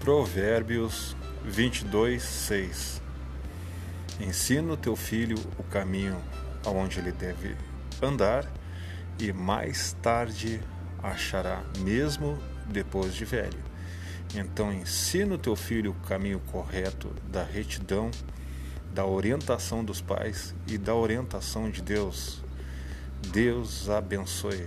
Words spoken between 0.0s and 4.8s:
Provérbios 22, 6 Ensina o